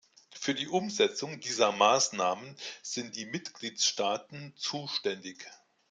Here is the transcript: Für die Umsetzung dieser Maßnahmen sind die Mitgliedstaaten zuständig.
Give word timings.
Für 0.33 0.55
die 0.55 0.67
Umsetzung 0.67 1.39
dieser 1.41 1.71
Maßnahmen 1.73 2.55
sind 2.81 3.15
die 3.15 3.27
Mitgliedstaaten 3.27 4.51
zuständig. 4.57 5.45